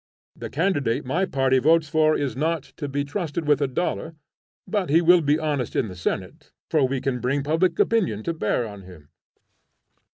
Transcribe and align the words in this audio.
The 0.35 0.49
candidate 0.49 1.05
my 1.05 1.25
party 1.25 1.59
votes 1.59 1.87
for 1.87 2.17
is 2.17 2.35
not 2.35 2.63
to 2.77 2.87
be 2.89 3.05
trusted 3.05 3.47
with 3.47 3.61
a 3.61 3.67
dollar, 3.67 4.15
but 4.67 4.89
he 4.89 4.99
will 4.99 5.21
be 5.21 5.37
honest 5.37 5.75
in 5.75 5.89
the 5.89 5.95
Senate, 5.95 6.51
for 6.71 6.87
we 6.87 6.99
can 6.99 7.19
bring 7.19 7.43
public 7.43 7.77
opinion 7.77 8.23
to 8.23 8.33
bear 8.33 8.67
on 8.67 8.81
him. 8.81 9.09